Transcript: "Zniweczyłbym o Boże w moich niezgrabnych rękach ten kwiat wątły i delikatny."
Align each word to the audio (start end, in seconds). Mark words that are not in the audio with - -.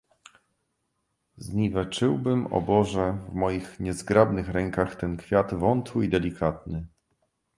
"Zniweczyłbym 1.37 2.47
o 2.47 2.61
Boże 2.61 3.17
w 3.29 3.33
moich 3.33 3.79
niezgrabnych 3.79 4.49
rękach 4.49 4.95
ten 4.95 5.17
kwiat 5.17 5.53
wątły 5.53 6.05
i 6.05 6.09
delikatny." 6.09 6.87